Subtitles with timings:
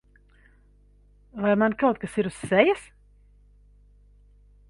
[1.43, 2.83] Vai man kaut kas ir uz sejas?